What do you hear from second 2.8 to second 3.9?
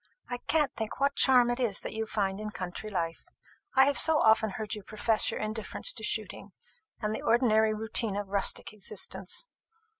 life. I